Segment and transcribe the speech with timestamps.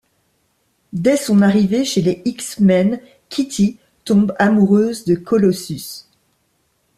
[0.93, 6.07] Dès son arrivée chez les X-Men, Kitty tombe amoureuse de Colossus.